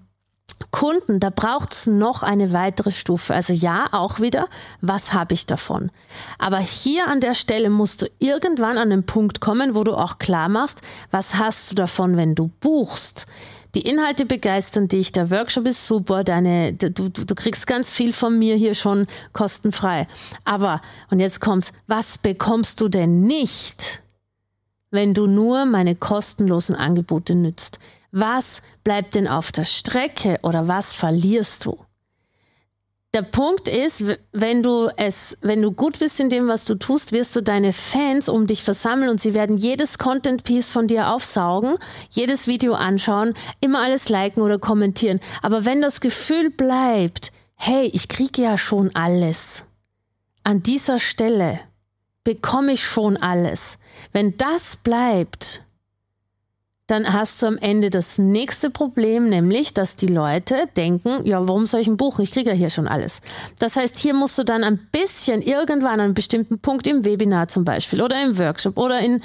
Kunden, 0.71 1.21
da 1.21 1.31
braucht 1.31 1.73
es 1.73 1.87
noch 1.87 2.23
eine 2.23 2.53
weitere 2.53 2.91
Stufe. 2.91 3.35
Also 3.35 3.53
ja, 3.53 3.89
auch 3.93 4.21
wieder, 4.21 4.49
was 4.81 5.13
habe 5.13 5.35
ich 5.35 5.47
davon? 5.47 5.91
Aber 6.39 6.59
hier 6.59 7.09
an 7.09 7.21
der 7.21 7.35
Stelle 7.35 7.71
musst 7.71 8.03
du 8.03 8.07
irgendwann 8.19 8.79
an 8.79 8.91
den 8.91 9.05
Punkt 9.05 9.41
kommen, 9.41 9.75
wo 9.75 9.85
du 9.85 9.95
auch 9.95 10.19
klar 10.19 10.49
machst, 10.49 10.81
was 11.11 11.35
hast 11.35 11.71
du 11.71 11.75
davon, 11.75 12.17
wenn 12.17 12.35
du 12.35 12.49
buchst? 12.61 13.27
Die 13.75 13.89
Inhalte 13.89 14.27
begeistern 14.27 14.89
dich, 14.89 15.13
der 15.13 15.31
Workshop 15.31 15.67
ist 15.67 15.87
super, 15.87 16.25
deine, 16.25 16.75
du, 16.75 16.91
du, 16.91 17.09
du 17.09 17.35
kriegst 17.35 17.67
ganz 17.67 17.93
viel 17.93 18.13
von 18.13 18.39
mir 18.39 18.55
hier 18.55 18.75
schon 18.75 19.07
kostenfrei. 19.33 20.07
Aber, 20.45 20.83
und 21.11 21.21
jetzt 21.21 21.41
kommt's, 21.41 21.73
was 21.87 22.19
bekommst 22.19 22.83
du 22.83 22.89
denn 22.89 23.23
nicht, 23.23 24.01
wenn 24.91 25.15
du 25.15 25.27
nur 25.27 25.65
meine 25.65 25.97
kostenlosen 25.97 26.77
Angebote 26.77 27.35
nützt? 27.35 27.79
Was 28.11 28.61
bleibt 28.85 29.15
denn 29.15 29.27
auf 29.27 29.53
der 29.53 29.65
Strecke 29.65 30.39
oder 30.43 30.69
was 30.69 30.93
verlierst 30.93 31.65
du? 31.65 31.79
Der 33.15 33.23
Punkt 33.23 33.69
ist, 33.69 34.05
wenn 34.33 34.63
du 34.63 34.89
es, 34.97 35.37
wenn 35.43 35.61
du 35.61 35.71
gut 35.71 35.99
bist 35.99 36.19
in 36.19 36.31
dem, 36.31 36.49
was 36.49 36.65
du 36.65 36.77
tust, 36.77 37.13
wirst 37.13 37.37
du 37.37 37.43
deine 37.43 37.75
Fans 37.75 38.29
um 38.29 38.47
dich 38.47 38.63
versammeln 38.63 39.11
und 39.11 39.21
sie 39.21 39.35
werden 39.35 39.59
jedes 39.59 39.99
Content 39.99 40.45
Piece 40.45 40.71
von 40.71 40.89
dir 40.89 41.11
aufsaugen, 41.11 41.77
jedes 42.11 42.47
Video 42.47 42.73
anschauen, 42.73 43.35
immer 43.61 43.83
alles 43.83 44.09
liken 44.09 44.43
oder 44.43 44.59
kommentieren. 44.59 45.21
Aber 45.43 45.67
wenn 45.67 45.83
das 45.83 46.01
Gefühl 46.01 46.49
bleibt, 46.49 47.33
hey, 47.55 47.91
ich 47.93 48.09
kriege 48.09 48.43
ja 48.43 48.57
schon 48.57 48.91
alles. 48.95 49.65
An 50.43 50.63
dieser 50.63 50.99
Stelle 50.99 51.61
bekomme 52.25 52.73
ich 52.73 52.83
schon 52.83 53.19
alles. 53.19 53.79
Wenn 54.13 54.39
das 54.39 54.77
bleibt, 54.77 55.65
dann 56.93 57.11
hast 57.11 57.43
du 57.43 57.47
am 57.47 57.57
Ende 57.57 57.89
das 57.89 58.19
nächste 58.19 58.69
Problem, 58.69 59.25
nämlich, 59.25 59.73
dass 59.73 59.97
die 59.97 60.09
Leute 60.09 60.69
denken, 60.77 61.25
ja, 61.25 61.49
warum 61.49 61.65
soll 61.65 61.81
ich 61.81 61.87
ein 61.87 61.97
Buch? 61.97 62.19
Ich 62.19 62.33
kriege 62.33 62.51
ja 62.51 62.55
hier 62.55 62.69
schon 62.69 62.87
alles. 62.87 63.23
Das 63.59 63.77
heißt, 63.77 63.97
hier 63.97 64.13
musst 64.13 64.39
du 64.39 64.45
dann 64.45 64.63
ein 64.63 64.79
bisschen 64.93 65.41
irgendwann 65.41 65.95
an 65.95 66.01
einem 66.01 66.15
bestimmten 66.15 66.59
Punkt 66.59 66.87
im 66.87 67.07
Webinar 67.07 67.49
zum 67.49 67.65
Beispiel 67.65 68.03
oder 68.03 68.23
im 68.23 68.39
Workshop 68.39 68.77
oder 68.77 69.01
in, 69.01 69.23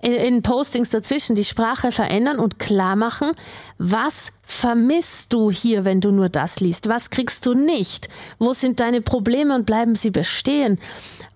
in, 0.00 0.12
in 0.12 0.42
Postings 0.42 0.90
dazwischen 0.90 1.36
die 1.36 1.44
Sprache 1.44 1.92
verändern 1.92 2.38
und 2.38 2.58
klar 2.58 2.96
machen, 2.96 3.32
was 3.78 4.32
vermisst 4.42 5.32
du 5.32 5.50
hier, 5.50 5.84
wenn 5.84 6.00
du 6.00 6.10
nur 6.10 6.28
das 6.28 6.60
liest? 6.60 6.88
Was 6.88 7.10
kriegst 7.10 7.46
du 7.46 7.54
nicht? 7.54 8.08
Wo 8.38 8.52
sind 8.52 8.80
deine 8.80 9.00
Probleme 9.00 9.54
und 9.54 9.66
bleiben 9.66 9.94
sie 9.94 10.10
bestehen? 10.10 10.78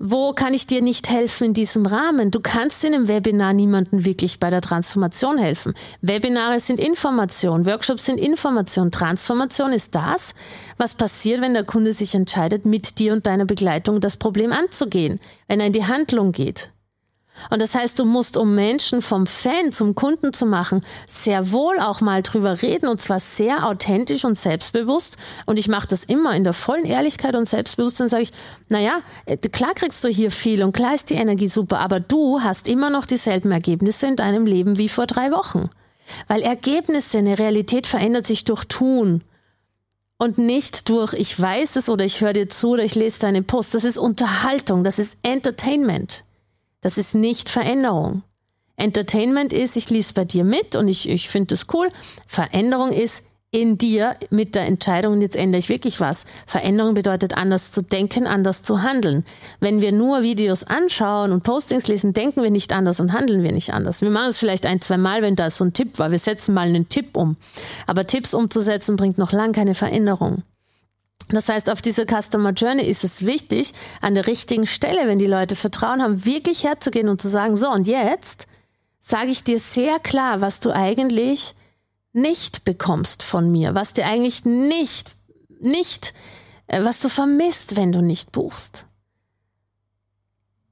Wo 0.05 0.33
kann 0.33 0.53
ich 0.53 0.67
dir 0.67 0.83
nicht 0.83 1.09
helfen 1.09 1.49
in 1.49 1.55
diesem 1.55 1.87
Rahmen? 1.87 2.33
Du 2.33 2.41
kannst 2.41 2.83
in 2.83 2.93
einem 2.93 3.07
Webinar 3.07 3.53
niemandem 3.53 4.05
wirklich 4.05 4.41
bei 4.41 4.51
der 4.51 4.61
Transformation 4.61 5.39
helfen. 5.39 5.75
Webinare 6.01 6.59
sind 6.59 6.81
Information, 6.81 7.67
Workshops 7.67 8.07
sind 8.07 8.19
Information. 8.19 8.91
Transformation 8.91 9.73
ist 9.73 9.95
das, 9.95 10.35
was 10.77 10.97
passiert, 10.97 11.41
wenn 11.41 11.55
der 11.55 11.63
Kunde 11.63 11.93
sich 11.93 12.17
entscheidet, 12.17 12.67
mit 12.67 12.99
dir 12.99 13.13
und 13.13 13.29
deiner 13.29 13.45
Begleitung 13.45 14.01
das 14.01 14.17
Problem 14.17 14.53
anzugehen, 14.53 15.21
wenn 15.47 15.61
er 15.61 15.69
in 15.69 15.73
die 15.73 15.87
Handlung 15.87 16.33
geht. 16.33 16.72
Und 17.51 17.61
das 17.61 17.75
heißt, 17.75 17.99
du 17.99 18.05
musst, 18.05 18.37
um 18.37 18.55
Menschen 18.55 19.03
vom 19.03 19.27
Fan 19.27 19.73
zum 19.73 19.95
Kunden 19.95 20.33
zu 20.33 20.47
machen, 20.47 20.85
sehr 21.07 21.51
wohl 21.51 21.81
auch 21.81 22.01
mal 22.01 22.23
drüber 22.23 22.63
reden 22.63 22.89
und 22.89 23.01
zwar 23.01 23.21
sehr 23.21 23.67
authentisch 23.67 24.25
und 24.25 24.37
selbstbewusst. 24.37 25.17
Und 25.47 25.59
ich 25.59 25.69
mache 25.69 25.89
das 25.89 26.05
immer 26.05 26.35
in 26.35 26.45
der 26.45 26.53
vollen 26.53 26.85
Ehrlichkeit 26.85 27.35
und 27.35 27.47
Selbstbewusstsein, 27.47 28.09
sage 28.09 28.25
ich, 28.25 28.33
naja, 28.69 29.01
äh, 29.27 29.37
klar 29.37 29.75
kriegst 29.75 30.05
du 30.05 30.09
hier 30.09 30.31
viel 30.31 30.63
und 30.63 30.73
klar 30.73 30.95
ist 30.95 31.11
die 31.11 31.15
Energie 31.15 31.49
super, 31.49 31.81
aber 31.81 32.01
du 32.01 32.41
hast 32.41 32.69
immer 32.69 32.91
noch 32.91 33.07
dieselben 33.07 33.51
Ergebnisse 33.51 34.07
in 34.07 34.17
deinem 34.17 34.47
Leben 34.47 34.79
wie 34.79 34.89
vor 34.89 35.07
drei 35.07 35.31
Wochen. 35.31 35.71
Weil 36.29 36.43
Ergebnisse, 36.43 37.19
eine 37.19 37.39
Realität 37.39 37.87
verändert 37.87 38.27
sich 38.27 38.45
durch 38.45 38.65
Tun 38.65 39.23
und 40.19 40.39
nicht 40.39 40.89
durch 40.89 41.15
ich 41.15 41.39
weiß 41.39 41.77
es 41.77 41.89
oder 41.89 42.05
ich 42.05 42.21
höre 42.21 42.33
dir 42.33 42.49
zu 42.49 42.71
oder 42.71 42.85
ich 42.85 42.95
lese 42.95 43.21
deine 43.21 43.43
Post. 43.43 43.75
Das 43.75 43.85
ist 43.85 43.99
Unterhaltung, 43.99 44.85
das 44.85 44.99
ist 44.99 45.19
Entertainment. 45.23 46.25
Das 46.83 46.99
ist 46.99 47.15
nicht 47.15 47.49
Veränderung. 47.49 48.23
Entertainment 48.77 49.53
ist, 49.53 49.77
ich 49.77 49.89
lese 49.89 50.13
bei 50.13 50.25
dir 50.25 50.45
mit 50.45 50.77
und 50.77 50.89
ich, 50.89 51.09
ich 51.09 51.29
finde 51.29 51.55
das 51.55 51.67
cool. 51.73 51.89
Veränderung 52.27 52.93
ist 52.93 53.25
in 53.55 53.77
dir 53.77 54.17
mit 54.31 54.55
der 54.55 54.65
Entscheidung, 54.65 55.21
jetzt 55.21 55.37
ändere 55.37 55.59
ich 55.59 55.69
wirklich 55.69 56.01
was. 56.01 56.25
Veränderung 56.47 56.95
bedeutet 56.95 57.37
anders 57.37 57.71
zu 57.71 57.83
denken, 57.83 58.27
anders 58.27 58.63
zu 58.63 58.83
handeln. 58.83 59.25
Wenn 59.61 59.83
wir 59.83 59.93
nur 59.93 60.23
Videos 60.23 60.65
anschauen 60.65 61.33
und 61.33 61.43
Postings 61.43 61.87
lesen, 61.87 62.15
denken 62.15 62.43
wir 62.43 62.51
nicht 62.51 62.73
anders 62.73 62.99
und 62.99 63.13
handeln 63.13 63.43
wir 63.43 63.53
nicht 63.53 63.73
anders. 63.75 64.01
Wir 64.01 64.11
machen 64.11 64.31
es 64.31 64.39
vielleicht 64.39 64.65
ein, 64.65 64.81
zwei 64.81 64.97
Mal, 64.97 65.21
wenn 65.21 65.37
da 65.37 65.51
so 65.51 65.65
ein 65.65 65.75
Tipp 65.75 65.99
war. 65.99 66.11
Wir 66.11 66.19
setzen 66.19 66.55
mal 66.55 66.67
einen 66.67 66.89
Tipp 66.89 67.15
um. 67.15 67.37
Aber 67.87 68.07
Tipps 68.07 68.33
umzusetzen 68.33 68.97
bringt 68.97 69.19
noch 69.19 69.33
lang 69.33 69.53
keine 69.53 69.75
Veränderung. 69.75 70.43
Das 71.29 71.49
heißt, 71.49 71.71
auf 71.71 71.83
dieser 71.83 72.05
Customer 72.05 72.51
Journey 72.51 72.85
ist 72.85 73.05
es 73.05 73.25
wichtig, 73.25 73.73
an 74.01 74.15
der 74.15 74.27
richtigen 74.27 74.67
Stelle, 74.67 75.07
wenn 75.07 75.19
die 75.19 75.27
Leute 75.27 75.57
Vertrauen 75.57 76.03
haben, 76.03 76.25
wirklich 76.25 76.65
herzugehen 76.65 77.09
und 77.09 77.21
zu 77.21 77.29
sagen, 77.29 77.57
so 77.57 77.71
und 77.71 77.87
jetzt 77.87 78.47
sage 79.01 79.31
ich 79.31 79.45
dir 79.45 79.59
sehr 79.59 79.99
klar, 79.99 80.41
was 80.41 80.61
du 80.61 80.71
eigentlich 80.71 81.55
nicht 82.13 82.65
bekommst 82.65 83.23
von 83.23 83.51
mir, 83.51 83.75
was 83.75 83.95
dir 83.95 84.07
eigentlich 84.07 84.45
nicht, 84.45 85.11
nicht, 85.61 86.15
äh, 86.67 86.85
was 86.85 87.01
du 87.01 87.09
vermisst, 87.09 87.77
wenn 87.77 87.93
du 87.93 88.03
nicht 88.03 88.33
buchst. 88.33 88.87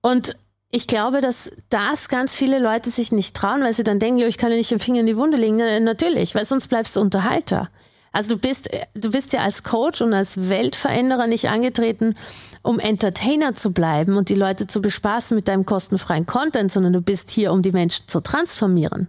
Und 0.02 0.36
ich 0.70 0.86
glaube, 0.86 1.20
dass 1.20 1.50
das 1.68 2.08
ganz 2.08 2.36
viele 2.36 2.58
Leute 2.58 2.90
sich 2.90 3.10
nicht 3.10 3.34
trauen, 3.34 3.62
weil 3.62 3.72
sie 3.72 3.82
dann 3.82 3.98
denken, 3.98 4.20
jo, 4.20 4.26
ich 4.26 4.38
kann 4.38 4.50
ja 4.50 4.56
nicht 4.56 4.70
den 4.70 4.78
Finger 4.78 5.00
in 5.00 5.06
die 5.06 5.16
Wunde 5.16 5.36
legen. 5.36 5.56
Na, 5.56 5.80
natürlich, 5.80 6.34
weil 6.34 6.44
sonst 6.44 6.68
bleibst 6.68 6.94
du 6.94 7.00
Unterhalter. 7.00 7.70
Also 8.12 8.34
du 8.34 8.40
bist, 8.40 8.68
du 8.94 9.10
bist 9.10 9.32
ja 9.32 9.42
als 9.42 9.62
Coach 9.62 10.00
und 10.00 10.12
als 10.12 10.48
Weltveränderer 10.48 11.26
nicht 11.26 11.48
angetreten, 11.48 12.16
um 12.62 12.78
Entertainer 12.78 13.54
zu 13.54 13.72
bleiben 13.72 14.16
und 14.16 14.28
die 14.28 14.34
Leute 14.34 14.66
zu 14.66 14.82
bespaßen 14.82 15.34
mit 15.34 15.48
deinem 15.48 15.64
kostenfreien 15.64 16.26
Content, 16.26 16.72
sondern 16.72 16.92
du 16.92 17.00
bist 17.00 17.30
hier, 17.30 17.52
um 17.52 17.62
die 17.62 17.72
Menschen 17.72 18.08
zu 18.08 18.20
transformieren. 18.20 19.08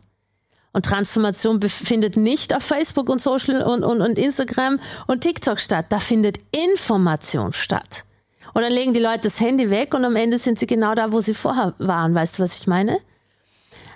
Und 0.73 0.85
Transformation 0.85 1.61
findet 1.61 2.15
nicht 2.15 2.55
auf 2.55 2.63
Facebook 2.63 3.09
und 3.09 3.21
Social 3.21 3.61
und, 3.61 3.83
und, 3.83 4.01
und 4.01 4.17
Instagram 4.17 4.79
und 5.07 5.21
TikTok 5.21 5.59
statt. 5.59 5.87
Da 5.89 5.99
findet 5.99 6.39
Information 6.51 7.51
statt. 7.51 8.05
Und 8.53 8.61
dann 8.61 8.71
legen 8.71 8.93
die 8.93 9.01
Leute 9.01 9.23
das 9.23 9.39
Handy 9.39 9.69
weg 9.69 9.93
und 9.93 10.05
am 10.05 10.15
Ende 10.15 10.37
sind 10.37 10.59
sie 10.59 10.67
genau 10.67 10.93
da, 10.93 11.11
wo 11.11 11.19
sie 11.21 11.33
vorher 11.33 11.73
waren. 11.77 12.13
Weißt 12.15 12.39
du, 12.39 12.43
was 12.43 12.59
ich 12.59 12.67
meine? 12.67 12.99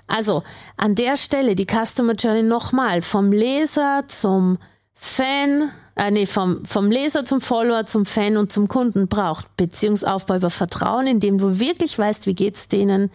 Also 0.08 0.44
an 0.78 0.96
der 0.96 1.18
Stelle 1.18 1.56
die 1.56 1.66
Customer 1.66 2.14
Journey 2.14 2.44
nochmal 2.44 3.02
vom 3.02 3.32
Leser 3.32 4.04
zum 4.08 4.60
Fan, 4.96 5.72
äh, 5.96 6.10
nee, 6.10 6.26
vom, 6.26 6.66
vom 6.66 6.90
Leser 6.90 7.26
zum 7.26 7.42
Follower, 7.42 7.86
zum 7.86 8.06
Fan 8.06 8.38
und 8.38 8.52
zum 8.52 8.68
Kunden 8.68 9.08
braucht 9.08 9.56
Beziehungsaufbau 9.58 10.38
über 10.38 10.50
Vertrauen, 10.50 11.08
indem 11.08 11.38
du 11.38 11.60
wirklich 11.60 11.98
weißt, 12.00 12.26
wie 12.26 12.36
geht's 12.36 12.68
denen, 12.68 13.12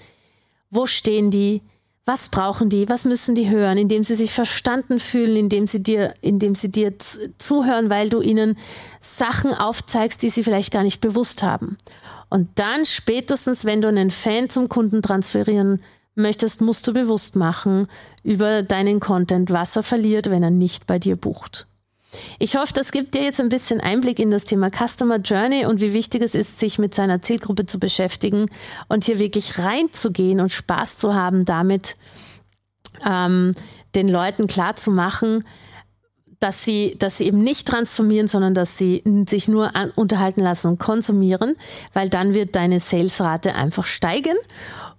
wo 0.71 0.87
stehen 0.87 1.31
die, 1.31 1.63
was 2.07 2.29
brauchen 2.29 2.71
die, 2.71 2.89
was 2.89 3.05
müssen 3.05 3.35
die 3.35 3.51
hören, 3.51 3.79
indem 3.79 4.05
sie 4.05 4.17
sich 4.17 4.33
verstanden 4.33 4.99
fühlen, 4.99 5.37
indem 5.37 5.67
sie 5.67 5.83
dir, 5.83 6.15
indem 6.21 6.55
sie 6.55 6.71
dir 6.73 6.95
zuhören, 7.39 7.91
weil 7.91 8.09
du 8.09 8.21
ihnen 8.21 8.59
Sachen 9.01 9.53
aufzeigst, 9.53 10.23
die 10.23 10.31
sie 10.31 10.43
vielleicht 10.43 10.73
gar 10.73 10.83
nicht 10.83 11.01
bewusst 11.01 11.43
haben. 11.43 11.77
Und 12.29 12.49
dann 12.57 12.87
spätestens, 12.87 13.65
wenn 13.65 13.83
du 13.83 13.89
einen 13.89 14.11
Fan 14.11 14.49
zum 14.49 14.69
Kunden 14.69 15.03
transferieren 15.03 15.83
möchtest, 16.15 16.61
musst 16.61 16.87
du 16.87 16.93
bewusst 16.93 17.37
machen 17.37 17.87
über 18.23 18.63
deinen 18.63 19.01
Content, 19.01 19.51
was 19.51 19.77
er 19.77 19.83
verliert, 19.83 20.31
wenn 20.31 20.43
er 20.43 20.51
nicht 20.51 20.87
bei 20.87 20.99
dir 20.99 21.17
bucht. 21.17 21.67
Ich 22.39 22.57
hoffe, 22.57 22.73
das 22.73 22.93
gibt 22.93 23.15
dir 23.15 23.23
jetzt 23.23 23.41
ein 23.41 23.49
bisschen 23.49 23.81
Einblick 23.81 24.19
in 24.19 24.31
das 24.31 24.45
Thema 24.45 24.71
Customer 24.71 25.19
Journey 25.19 25.67
und 25.67 25.81
wie 25.81 25.93
wichtig 25.93 26.23
es 26.23 26.35
ist, 26.35 26.59
sich 26.59 26.79
mit 26.79 26.95
seiner 26.95 27.23
Zielgruppe 27.23 27.67
zu 27.67 27.79
beschäftigen 27.79 28.47
und 28.89 29.05
hier 29.05 29.19
wirklich 29.19 29.59
reinzugehen 29.59 30.41
und 30.41 30.51
Spaß 30.51 30.97
zu 30.97 31.15
haben, 31.15 31.45
damit 31.45 31.97
ähm, 33.07 33.55
den 33.95 34.09
Leuten 34.09 34.47
klar 34.47 34.77
zu 34.77 34.91
machen, 34.91 35.45
dass 36.41 36.65
sie, 36.65 36.97
dass 36.99 37.19
sie 37.19 37.27
eben 37.27 37.45
nicht 37.45 37.69
transformieren, 37.69 38.27
sondern 38.27 38.55
dass 38.55 38.79
sie 38.79 39.03
sich 39.29 39.47
nur 39.47 39.77
an, 39.77 39.91
unterhalten 39.91 40.41
lassen 40.41 40.69
und 40.69 40.79
konsumieren, 40.79 41.57
weil 41.93 42.09
dann 42.09 42.35
wird 42.35 42.57
deine 42.57 42.81
Salesrate 42.81 43.55
einfach 43.55 43.85
steigen 43.85 44.37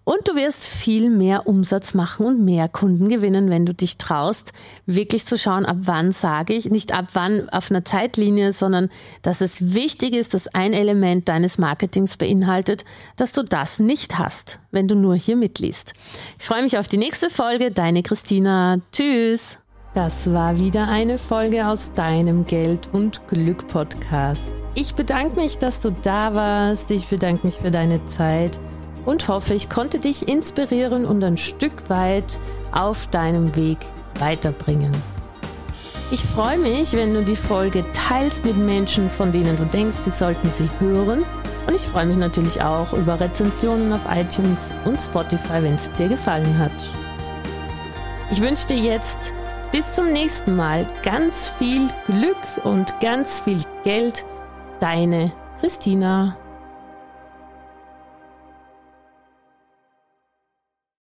und 0.03 0.27
du 0.27 0.35
wirst 0.35 0.65
viel 0.65 1.09
mehr 1.09 1.47
Umsatz 1.47 1.93
machen 1.93 2.25
und 2.25 2.43
mehr 2.43 2.67
Kunden 2.67 3.07
gewinnen, 3.07 3.49
wenn 3.49 3.65
du 3.65 3.73
dich 3.73 3.97
traust, 3.97 4.51
wirklich 4.85 5.25
zu 5.25 5.37
schauen, 5.37 5.65
ab 5.65 5.77
wann 5.81 6.11
sage 6.11 6.53
ich, 6.53 6.69
nicht 6.69 6.93
ab 6.93 7.09
wann 7.13 7.49
auf 7.49 7.69
einer 7.69 7.85
Zeitlinie, 7.85 8.51
sondern 8.51 8.89
dass 9.21 9.41
es 9.41 9.73
wichtig 9.75 10.13
ist, 10.15 10.33
dass 10.33 10.47
ein 10.47 10.73
Element 10.73 11.29
deines 11.29 11.57
Marketings 11.57 12.17
beinhaltet, 12.17 12.83
dass 13.15 13.31
du 13.31 13.43
das 13.43 13.79
nicht 13.79 14.17
hast, 14.17 14.59
wenn 14.71 14.87
du 14.87 14.95
nur 14.95 15.15
hier 15.15 15.35
mitliest. 15.35 15.93
Ich 16.39 16.45
freue 16.45 16.63
mich 16.63 16.77
auf 16.77 16.87
die 16.87 16.97
nächste 16.97 17.29
Folge. 17.29 17.71
Deine 17.71 18.01
Christina. 18.01 18.79
Tschüss. 18.91 19.59
Das 19.93 20.31
war 20.31 20.57
wieder 20.57 20.87
eine 20.87 21.17
Folge 21.17 21.67
aus 21.67 21.93
deinem 21.93 22.45
Geld 22.45 22.87
und 22.93 23.27
Glück 23.27 23.67
Podcast. 23.67 24.49
Ich 24.73 24.95
bedanke 24.95 25.35
mich, 25.35 25.57
dass 25.57 25.81
du 25.81 25.91
da 25.91 26.33
warst. 26.33 26.89
Ich 26.91 27.07
bedanke 27.07 27.45
mich 27.45 27.57
für 27.57 27.71
deine 27.71 28.03
Zeit 28.05 28.57
und 29.05 29.27
hoffe, 29.27 29.53
ich 29.53 29.69
konnte 29.69 29.99
dich 29.99 30.27
inspirieren 30.27 31.05
und 31.05 31.23
ein 31.23 31.37
Stück 31.37 31.89
weit 31.89 32.39
auf 32.71 33.07
deinem 33.07 33.55
Weg 33.55 33.77
weiterbringen. 34.19 34.91
Ich 36.11 36.21
freue 36.23 36.57
mich, 36.57 36.93
wenn 36.93 37.13
du 37.13 37.23
die 37.23 37.37
Folge 37.37 37.85
teilst 37.93 38.43
mit 38.43 38.57
Menschen, 38.57 39.09
von 39.09 39.31
denen 39.31 39.57
du 39.57 39.65
denkst, 39.65 39.97
sie 40.01 40.09
sollten 40.11 40.51
sie 40.51 40.69
hören. 40.79 41.23
Und 41.67 41.75
ich 41.75 41.83
freue 41.83 42.05
mich 42.05 42.17
natürlich 42.17 42.61
auch 42.61 42.91
über 42.91 43.19
Rezensionen 43.19 43.93
auf 43.93 44.01
iTunes 44.09 44.71
und 44.83 44.99
Spotify, 44.99 45.61
wenn 45.61 45.75
es 45.75 45.93
dir 45.93 46.09
gefallen 46.09 46.57
hat. 46.57 46.71
Ich 48.29 48.41
wünsche 48.41 48.67
dir 48.67 48.77
jetzt 48.77 49.33
bis 49.71 49.91
zum 49.93 50.11
nächsten 50.11 50.55
Mal 50.55 50.85
ganz 51.03 51.49
viel 51.59 51.87
Glück 52.07 52.37
und 52.63 52.99
ganz 52.99 53.39
viel 53.39 53.61
Geld. 53.83 54.25
Deine 54.79 55.31
Christina. 55.59 56.40